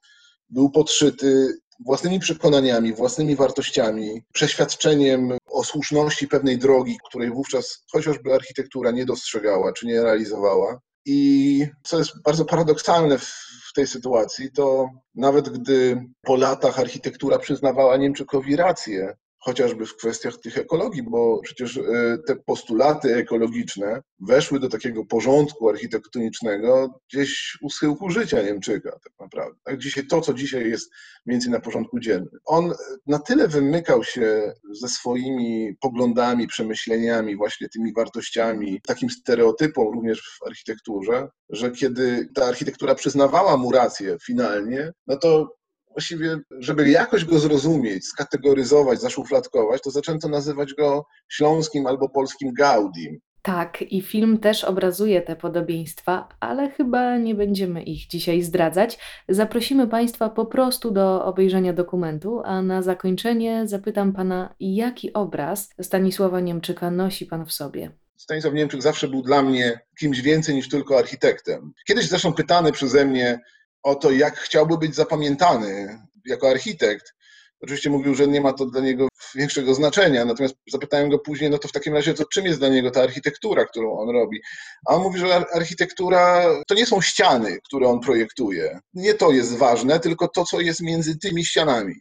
był 0.48 0.70
podszyty 0.70 1.58
własnymi 1.86 2.18
przekonaniami, 2.18 2.92
własnymi 2.92 3.36
wartościami, 3.36 4.22
przeświadczeniem 4.32 5.38
o 5.50 5.64
słuszności 5.64 6.28
pewnej 6.28 6.58
drogi, 6.58 6.98
której 7.08 7.30
wówczas 7.30 7.84
chociażby 7.92 8.34
architektura 8.34 8.90
nie 8.90 9.06
dostrzegała 9.06 9.72
czy 9.72 9.86
nie 9.86 10.02
realizowała. 10.02 10.80
I 11.06 11.66
co 11.82 11.98
jest 11.98 12.22
bardzo 12.24 12.44
paradoksalne 12.44 13.18
w, 13.18 13.50
tej 13.74 13.86
sytuacji, 13.86 14.52
to 14.52 14.88
nawet 15.14 15.48
gdy 15.48 16.04
po 16.22 16.36
latach 16.36 16.78
architektura 16.78 17.38
przyznawała 17.38 17.96
Niemczykowi 17.96 18.56
rację, 18.56 19.16
chociażby 19.40 19.86
w 19.86 19.96
kwestiach 19.96 20.36
tych 20.36 20.58
ekologii, 20.58 21.02
bo 21.02 21.40
przecież 21.42 21.76
e, 21.76 22.18
te 22.26 22.36
postulaty 22.36 23.14
ekologiczne 23.14 24.02
weszły 24.20 24.60
do 24.60 24.68
takiego 24.68 25.04
porządku 25.04 25.68
architektonicznego 25.68 27.00
gdzieś 27.08 27.58
u 27.62 27.70
schyłku 27.70 28.10
życia 28.10 28.42
Niemczyka 28.42 28.90
tak 28.90 29.12
naprawdę. 29.20 29.58
Tak? 29.64 29.78
Dzisiaj 29.78 30.06
to, 30.06 30.20
co 30.20 30.34
dzisiaj 30.34 30.70
jest 30.70 30.90
między 31.26 31.50
na 31.50 31.60
porządku 31.60 32.00
dziennym. 32.00 32.38
On 32.44 32.72
na 33.06 33.18
tyle 33.18 33.48
wymykał 33.48 34.04
się 34.04 34.52
ze 34.80 34.88
swoimi 34.88 35.76
poglądami, 35.80 36.46
przemyśleniami, 36.46 37.36
właśnie 37.36 37.68
tymi 37.68 37.92
wartościami, 37.92 38.80
takim 38.86 39.10
stereotypom 39.10 39.94
również 39.94 40.38
w 40.42 40.46
architekturze, 40.46 41.28
że 41.50 41.70
kiedy 41.70 42.28
ta 42.34 42.44
architektura 42.44 42.94
przyznawała 42.94 43.56
mu 43.56 43.72
rację 43.72 44.16
finalnie, 44.26 44.92
no 45.06 45.16
to 45.16 45.59
właściwie, 45.90 46.38
żeby 46.58 46.90
jakoś 46.90 47.24
go 47.24 47.38
zrozumieć, 47.38 48.06
skategoryzować, 48.06 49.00
zaszufladkować, 49.00 49.82
to 49.82 49.90
zaczęto 49.90 50.28
nazywać 50.28 50.74
go 50.74 51.06
śląskim 51.28 51.86
albo 51.86 52.08
polskim 52.08 52.52
Gaudim. 52.52 53.20
Tak, 53.42 53.82
i 53.82 54.02
film 54.02 54.38
też 54.38 54.64
obrazuje 54.64 55.22
te 55.22 55.36
podobieństwa, 55.36 56.28
ale 56.40 56.70
chyba 56.70 57.18
nie 57.18 57.34
będziemy 57.34 57.82
ich 57.82 58.06
dzisiaj 58.06 58.42
zdradzać. 58.42 58.98
Zaprosimy 59.28 59.88
Państwa 59.88 60.30
po 60.30 60.46
prostu 60.46 60.90
do 60.90 61.24
obejrzenia 61.24 61.72
dokumentu, 61.72 62.42
a 62.44 62.62
na 62.62 62.82
zakończenie 62.82 63.62
zapytam 63.66 64.12
Pana, 64.12 64.54
jaki 64.60 65.12
obraz 65.12 65.68
Stanisława 65.82 66.40
Niemczyka 66.40 66.90
nosi 66.90 67.26
Pan 67.26 67.46
w 67.46 67.52
sobie? 67.52 67.90
Stanisław 68.16 68.54
Niemczyk 68.54 68.82
zawsze 68.82 69.08
był 69.08 69.22
dla 69.22 69.42
mnie 69.42 69.80
kimś 69.98 70.20
więcej 70.20 70.54
niż 70.54 70.68
tylko 70.68 70.98
architektem. 70.98 71.72
Kiedyś 71.86 72.08
zresztą 72.08 72.32
pytany 72.32 72.72
przeze 72.72 73.06
mnie, 73.06 73.40
o 73.82 73.94
to, 73.94 74.10
jak 74.10 74.38
chciałby 74.38 74.78
być 74.78 74.94
zapamiętany 74.94 75.98
jako 76.26 76.50
architekt. 76.50 77.14
Oczywiście 77.60 77.90
mówił, 77.90 78.14
że 78.14 78.28
nie 78.28 78.40
ma 78.40 78.52
to 78.52 78.66
dla 78.66 78.80
niego 78.80 79.08
większego 79.34 79.74
znaczenia, 79.74 80.24
natomiast 80.24 80.54
zapytałem 80.72 81.10
go 81.10 81.18
później, 81.18 81.50
no 81.50 81.58
to 81.58 81.68
w 81.68 81.72
takim 81.72 81.94
razie, 81.94 82.14
to 82.14 82.24
czym 82.24 82.44
jest 82.44 82.58
dla 82.58 82.68
niego 82.68 82.90
ta 82.90 83.02
architektura, 83.02 83.64
którą 83.64 83.98
on 83.98 84.10
robi? 84.10 84.40
A 84.86 84.94
on 84.94 85.02
mówi, 85.02 85.18
że 85.18 85.44
architektura 85.54 86.44
to 86.68 86.74
nie 86.74 86.86
są 86.86 87.00
ściany, 87.00 87.58
które 87.64 87.88
on 87.88 88.00
projektuje. 88.00 88.80
Nie 88.94 89.14
to 89.14 89.30
jest 89.30 89.56
ważne, 89.56 90.00
tylko 90.00 90.28
to, 90.28 90.44
co 90.44 90.60
jest 90.60 90.80
między 90.80 91.18
tymi 91.18 91.44
ścianami. 91.44 91.94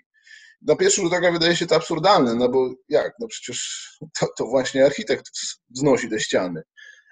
Na 0.61 0.75
pierwszy 0.75 1.01
rzut 1.01 1.13
oka 1.13 1.31
wydaje 1.31 1.55
się 1.55 1.67
to 1.67 1.75
absurdalne, 1.75 2.35
no 2.35 2.49
bo 2.49 2.69
jak? 2.89 3.13
No 3.19 3.27
przecież 3.27 3.89
to, 4.19 4.27
to 4.37 4.45
właśnie 4.45 4.85
architekt 4.85 5.25
wznosi 5.69 6.09
te 6.09 6.19
ściany 6.19 6.63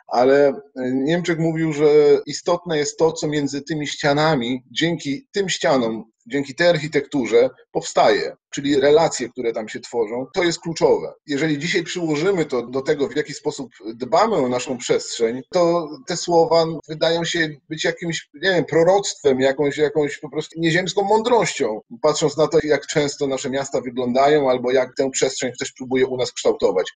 ale 0.08 0.48
e, 0.48 0.54
Niemczech 0.94 1.40
mówił, 1.40 1.74
że 1.74 1.88
istotne 2.26 2.78
jest 2.78 2.98
to, 2.98 3.12
co 3.12 3.28
między 3.28 3.62
tymi 3.62 3.88
ścianami, 3.88 4.64
dzięki 4.72 5.28
tym 5.32 5.50
ścianom, 5.50 6.04
dzięki 6.28 6.56
tej 6.56 6.68
architekturze 6.68 7.50
powstaje, 7.72 8.36
czyli 8.50 8.80
relacje, 8.80 9.30
które 9.30 9.54
tam 9.54 9.70
się 9.70 9.80
tworzą, 9.80 10.26
to 10.34 10.44
jest 10.44 10.60
kluczowe. 10.60 11.14
Jeżeli 11.28 11.60
dzisiaj 11.60 11.84
przyłożymy 11.84 12.46
to 12.46 12.68
do 12.68 12.82
tego, 12.82 13.08
w 13.08 13.16
jaki 13.16 13.34
sposób 13.34 13.72
dbamy 13.96 14.36
o 14.36 14.50
naszą 14.50 14.78
przestrzeń, 14.78 15.42
to 15.52 15.90
te 16.08 16.18
słowa 16.18 16.66
wydają 16.88 17.26
się 17.26 17.50
być 17.70 17.84
jakimś, 17.84 18.30
nie 18.34 18.50
wiem, 18.50 18.66
proroctwem, 18.66 19.40
jakąś, 19.40 19.78
jakąś 19.78 20.18
po 20.20 20.30
prostu 20.30 20.60
nieziemską 20.60 21.04
mądrością, 21.04 21.82
patrząc 22.02 22.38
na 22.38 22.48
to, 22.48 22.58
jak 22.64 22.88
często 22.88 23.28
nasze 23.28 23.50
miasta 23.50 23.82
wyglądają, 23.82 24.50
albo 24.50 24.72
jak 24.72 24.96
tę 24.96 25.10
przestrzeń 25.10 25.52
ktoś 25.52 25.72
próbuje 25.72 26.08
u 26.08 26.18
nas 26.18 26.32
kształtować. 26.32 26.94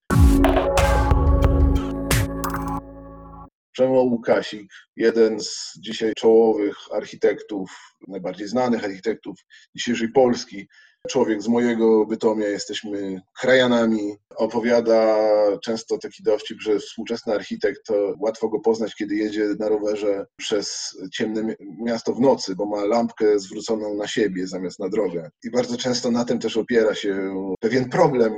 Przemo 3.71 4.01
Łukasik, 4.01 4.73
jeden 4.95 5.39
z 5.39 5.73
dzisiaj 5.79 6.13
czołowych 6.13 6.77
architektów, 6.93 7.71
najbardziej 8.07 8.47
znanych 8.47 8.83
architektów 8.83 9.39
dzisiejszej 9.75 10.11
Polski, 10.11 10.67
człowiek 11.09 11.41
z 11.41 11.47
mojego 11.47 12.05
Bytomia, 12.05 12.47
jesteśmy 12.47 13.21
krajanami, 13.39 14.15
opowiada 14.37 15.17
często 15.63 15.97
taki 15.97 16.23
dowcip, 16.23 16.61
że 16.61 16.79
współczesny 16.79 17.33
architekt 17.33 17.85
to 17.85 18.13
łatwo 18.19 18.49
go 18.49 18.59
poznać, 18.59 18.95
kiedy 18.95 19.15
jedzie 19.15 19.47
na 19.59 19.69
rowerze 19.69 20.25
przez 20.37 20.97
ciemne 21.13 21.55
miasto 21.79 22.13
w 22.13 22.19
nocy, 22.19 22.55
bo 22.55 22.65
ma 22.65 22.85
lampkę 22.85 23.39
zwróconą 23.39 23.95
na 23.95 24.07
siebie 24.07 24.47
zamiast 24.47 24.79
na 24.79 24.89
drogę. 24.89 25.29
I 25.43 25.51
bardzo 25.51 25.77
często 25.77 26.11
na 26.11 26.25
tym 26.25 26.39
też 26.39 26.57
opiera 26.57 26.95
się 26.95 27.35
pewien 27.59 27.89
problem 27.89 28.33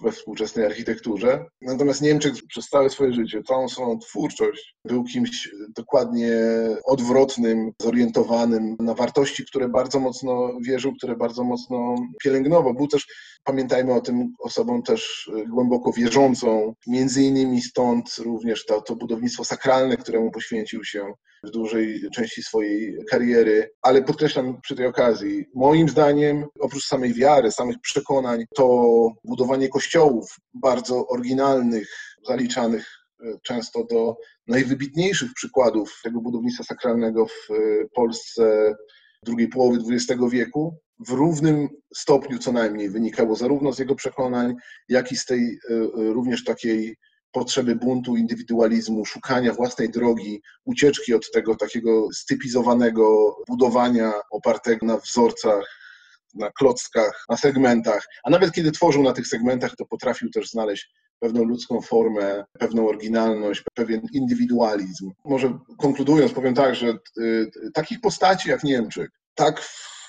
we 0.00 0.12
współczesnej 0.12 0.66
architekturze. 0.66 1.44
Natomiast 1.60 2.02
Niemczech 2.02 2.32
przez 2.48 2.68
całe 2.68 2.90
swoje 2.90 3.12
życie, 3.12 3.42
całą 3.42 3.68
swoją 3.68 3.98
twórczość 3.98 4.76
był 4.84 5.04
kimś 5.04 5.50
dokładnie 5.76 6.36
odwrotnym, 6.84 7.72
zorientowanym 7.82 8.76
na 8.80 8.94
wartości, 8.94 9.46
które 9.46 9.68
bardzo 9.68 10.00
mocno 10.00 10.50
wierzył, 10.60 10.92
które 10.96 11.16
bardzo 11.16 11.44
mocno 11.44 11.94
pielęgnował. 12.22 12.74
Był 12.74 12.88
też, 12.88 13.06
pamiętajmy 13.44 13.94
o 13.94 14.00
tym, 14.00 14.32
osobą 14.38 14.82
też 14.82 15.30
głęboko 15.48 15.92
wierzącą. 15.92 16.74
Między 16.86 17.22
innymi 17.22 17.62
stąd 17.62 18.16
również 18.18 18.66
to, 18.66 18.80
to 18.80 18.96
budownictwo 18.96 19.44
sakralne, 19.44 19.96
któremu 19.96 20.30
poświęcił 20.30 20.84
się 20.84 21.12
w 21.44 21.50
dużej 21.50 22.10
części 22.14 22.42
swojej 22.42 22.98
kariery, 23.10 23.70
ale 23.82 24.02
podkreślam 24.02 24.60
przy 24.60 24.76
tej 24.76 24.86
okazji, 24.86 25.44
moim 25.54 25.88
zdaniem, 25.88 26.44
oprócz 26.60 26.86
samej 26.86 27.14
wiary, 27.14 27.50
samych 27.50 27.76
przekonań, 27.80 28.44
to 28.54 29.08
budowanie 29.24 29.68
kościołów 29.68 30.36
bardzo 30.54 31.06
oryginalnych, 31.06 31.88
zaliczanych 32.28 32.86
e, 33.20 33.38
często 33.42 33.84
do 33.84 34.16
najwybitniejszych 34.48 35.34
przykładów 35.34 36.00
tego 36.04 36.20
budownictwa 36.20 36.64
sakralnego 36.64 37.26
w 37.26 37.50
e, 37.50 37.54
Polsce 37.94 38.74
drugiej 39.22 39.48
połowy 39.48 39.78
XX 39.90 40.22
wieku, 40.30 40.78
w 41.06 41.10
równym 41.10 41.68
stopniu 41.94 42.38
co 42.38 42.52
najmniej 42.52 42.90
wynikało 42.90 43.36
zarówno 43.36 43.72
z 43.72 43.78
jego 43.78 43.94
przekonań, 43.94 44.54
jak 44.88 45.12
i 45.12 45.16
z 45.16 45.24
tej 45.24 45.58
e, 45.70 45.74
również 45.94 46.44
takiej 46.44 46.96
potrzeby 47.32 47.76
buntu, 47.76 48.16
indywidualizmu, 48.16 49.04
szukania 49.04 49.52
własnej 49.52 49.90
drogi, 49.90 50.42
ucieczki 50.64 51.14
od 51.14 51.30
tego 51.30 51.56
takiego 51.56 52.08
stypizowanego 52.12 53.36
budowania 53.48 54.12
opartego 54.30 54.86
na 54.86 54.96
wzorcach, 54.96 55.64
na 56.34 56.50
klockach, 56.50 57.24
na 57.28 57.36
segmentach. 57.36 58.06
A 58.24 58.30
nawet 58.30 58.52
kiedy 58.52 58.72
tworzył 58.72 59.02
na 59.02 59.12
tych 59.12 59.26
segmentach, 59.26 59.76
to 59.76 59.86
potrafił 59.86 60.30
też 60.30 60.50
znaleźć 60.50 60.90
pewną 61.18 61.44
ludzką 61.44 61.80
formę, 61.80 62.44
pewną 62.58 62.88
oryginalność, 62.88 63.62
pewien 63.74 64.00
indywidualizm. 64.12 65.10
Może 65.24 65.58
konkludując, 65.78 66.32
powiem 66.32 66.54
tak, 66.54 66.74
że 66.74 66.98
y, 67.18 67.50
takich 67.74 68.00
postaci 68.00 68.50
jak 68.50 68.64
Niemczyk, 68.64 69.10
tak 69.34 69.62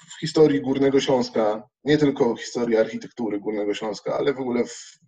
w 0.08 0.20
historii 0.20 0.62
Górnego 0.62 1.00
Śląska, 1.00 1.64
nie 1.84 1.98
tylko 1.98 2.36
historii 2.36 2.78
architektury 2.78 3.40
Górnego 3.40 3.74
Śląska, 3.74 4.18
ale 4.18 4.34
w 4.34 4.40
ogóle 4.40 4.66
w 4.66 5.00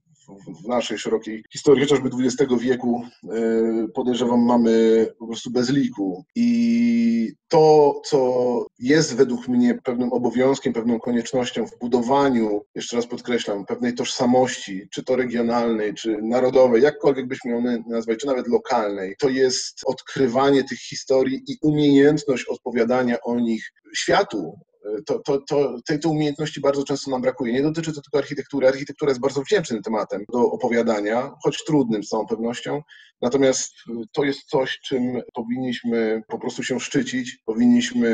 w 0.64 0.68
naszej 0.68 0.98
szerokiej 0.98 1.44
historii, 1.54 1.84
chociażby 1.84 2.10
XX 2.24 2.54
wieku, 2.62 3.04
y, 3.24 3.88
podejrzewam, 3.94 4.42
mamy 4.42 5.08
po 5.20 5.28
prostu 5.28 5.52
bez 5.52 5.70
liku. 5.70 6.26
I 6.36 7.34
to, 7.48 7.94
co 8.06 8.66
jest 8.80 9.16
według 9.16 9.48
mnie 9.48 9.80
pewnym 9.84 10.14
obowiązkiem, 10.14 10.74
pewną 10.74 11.00
koniecznością 11.00 11.66
w 11.66 11.80
budowaniu, 11.80 12.62
jeszcze 12.76 12.96
raz 12.96 13.08
podkreślam, 13.08 13.66
pewnej 13.66 13.94
tożsamości, 13.94 14.88
czy 14.92 15.04
to 15.04 15.16
regionalnej, 15.16 15.94
czy 15.94 16.18
narodowej, 16.22 16.84
jakkolwiek 16.84 17.28
byśmy 17.28 17.52
ją 17.52 17.64
nazwać, 17.88 18.20
czy 18.20 18.28
nawet 18.28 18.48
lokalnej, 18.48 19.16
to 19.20 19.30
jest 19.30 19.82
odkrywanie 19.86 20.64
tych 20.64 20.80
historii 20.80 21.44
i 21.48 21.58
umiejętność 21.62 22.46
odpowiadania 22.46 23.18
o 23.22 23.40
nich 23.40 23.72
światu, 23.96 24.60
to, 25.06 25.20
to, 25.20 25.42
to, 25.50 25.76
tej, 25.86 26.00
tej 26.00 26.12
umiejętności 26.12 26.62
bardzo 26.62 26.84
często 26.84 27.12
nam 27.12 27.22
brakuje. 27.22 27.54
Nie 27.54 27.64
dotyczy 27.64 27.94
to 27.94 28.02
tylko 28.02 28.18
architektury. 28.18 28.68
Architektura 28.68 29.12
jest 29.12 29.22
bardzo 29.22 29.42
wdzięcznym 29.42 29.82
tematem 29.82 30.22
do 30.32 30.40
opowiadania, 30.40 31.32
choć 31.44 31.64
trudnym 31.64 32.04
z 32.04 32.10
całą 32.10 32.26
pewnością. 32.26 32.82
Natomiast 33.22 33.74
to 34.14 34.24
jest 34.24 34.44
coś, 34.44 34.80
czym 34.80 35.22
powinniśmy 35.34 36.22
po 36.28 36.40
prostu 36.40 36.64
się 36.64 36.80
szczycić, 36.80 37.38
powinniśmy 37.46 38.10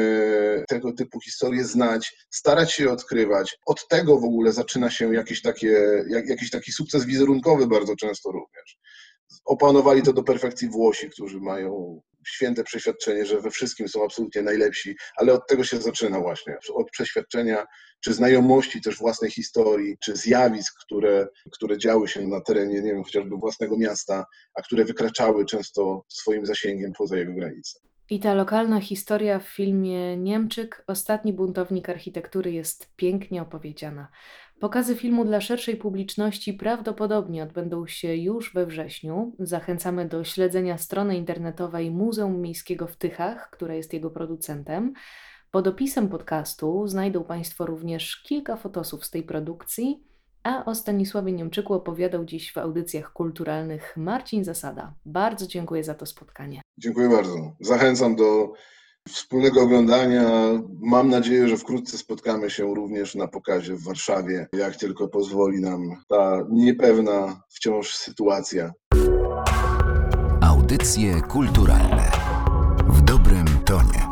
tego 0.70 0.94
typu 0.94 1.20
historie 1.20 1.66
znać, 1.66 2.28
starać 2.32 2.74
się 2.74 2.92
odkrywać. 2.92 3.58
Od 3.66 3.88
tego 3.88 4.20
w 4.20 4.24
ogóle 4.24 4.52
zaczyna 4.52 4.90
się 4.90 5.14
jakiś, 5.14 5.42
takie, 5.42 6.04
jak, 6.10 6.28
jakiś 6.28 6.50
taki 6.50 6.72
sukces 6.72 7.06
wizerunkowy 7.06 7.68
bardzo 7.68 7.96
często 7.96 8.32
również. 8.32 8.78
Opanowali 9.46 10.02
to 10.02 10.14
do 10.14 10.24
perfekcji 10.24 10.70
Włosi, 10.70 11.10
którzy 11.10 11.40
mają 11.40 12.02
święte 12.28 12.64
przeświadczenie, 12.64 13.26
że 13.26 13.42
we 13.42 13.52
wszystkim 13.52 13.88
są 13.88 14.06
absolutnie 14.06 14.42
najlepsi, 14.42 14.96
ale 15.16 15.34
od 15.34 15.48
tego 15.48 15.64
się 15.64 15.78
zaczyna 15.78 16.20
właśnie, 16.20 16.58
od 16.74 16.90
przeświadczenia 16.90 17.66
czy 18.04 18.14
znajomości 18.14 18.82
też 18.82 18.98
własnej 18.98 19.32
historii, 19.32 19.98
czy 20.04 20.16
zjawisk, 20.16 20.74
które, 20.86 21.28
które 21.52 21.78
działy 21.78 22.08
się 22.08 22.28
na 22.28 22.42
terenie, 22.42 22.82
nie 22.82 22.94
wiem, 22.94 23.04
chociażby 23.04 23.38
własnego 23.38 23.78
miasta, 23.78 24.26
a 24.56 24.62
które 24.62 24.86
wykraczały 24.86 25.46
często 25.46 26.06
swoim 26.08 26.46
zasięgiem 26.46 26.94
poza 26.98 27.18
jego 27.18 27.34
granice. 27.34 27.80
I 28.10 28.20
ta 28.20 28.34
lokalna 28.34 28.80
historia 28.82 29.40
w 29.40 29.48
filmie 29.48 30.18
Niemczyk, 30.18 30.84
ostatni 30.88 31.34
buntownik 31.34 31.90
architektury, 31.90 32.52
jest 32.52 32.96
pięknie 32.96 33.42
opowiedziana. 33.42 34.08
Pokazy 34.64 34.96
filmu 34.96 35.26
dla 35.26 35.42
szerszej 35.42 35.76
publiczności 35.76 36.54
prawdopodobnie 36.54 37.44
odbędą 37.44 37.88
się 37.88 38.16
już 38.16 38.54
we 38.54 38.66
wrześniu. 38.66 39.36
Zachęcamy 39.40 40.08
do 40.08 40.24
śledzenia 40.24 40.78
strony 40.78 41.18
internetowej 41.18 41.92
Muzeum 41.92 42.42
Miejskiego 42.42 42.88
w 42.88 42.96
Tychach, 42.96 43.50
która 43.50 43.76
jest 43.76 43.94
jego 43.94 44.10
producentem. 44.10 44.94
Pod 45.52 45.68
opisem 45.68 46.10
podcastu 46.10 46.88
znajdą 46.88 47.24
Państwo 47.24 47.66
również 47.66 48.22
kilka 48.22 48.56
fotosów 48.56 49.06
z 49.06 49.10
tej 49.10 49.24
produkcji, 49.24 50.04
a 50.44 50.66
o 50.66 50.76
Stanisławie 50.76 51.32
Niemczyku 51.32 51.74
opowiadał 51.74 52.26
dziś 52.26 52.54
w 52.54 52.58
audycjach 52.58 53.14
kulturalnych 53.14 53.98
Marcin 53.98 54.44
Zasada. 54.44 54.94
Bardzo 55.06 55.48
dziękuję 55.48 55.84
za 55.84 55.94
to 55.94 56.06
spotkanie. 56.06 56.62
Dziękuję 56.78 57.10
bardzo. 57.10 57.56
Zachęcam 57.60 58.16
do 58.16 58.54
wspólnego 59.10 59.62
oglądania. 59.62 60.30
Mam 60.82 61.10
nadzieję, 61.10 61.48
że 61.48 61.58
wkrótce 61.58 61.98
spotkamy 61.98 62.50
się 62.50 62.76
również 62.76 63.16
na 63.16 63.28
pokazie 63.28 63.76
w 63.76 63.84
Warszawie, 63.84 64.48
jak 64.54 64.76
tylko 64.76 65.08
pozwoli 65.08 65.62
nam 65.62 65.82
ta 66.08 66.46
niepewna 66.50 67.42
wciąż 67.50 67.96
sytuacja. 67.96 68.72
Audycje 70.42 71.22
kulturalne 71.22 72.12
w 72.88 73.02
dobrym 73.02 73.46
tonie. 73.66 74.03